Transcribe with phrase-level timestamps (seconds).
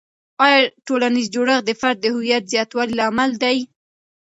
[0.45, 3.57] آیا ټولنیز جوړښت د فرد د هویت زیاتوالي لامل دی؟